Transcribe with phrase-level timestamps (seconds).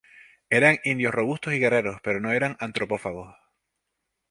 [0.49, 3.35] Eran indios robustos y guerreros, pero no eran antropófagos.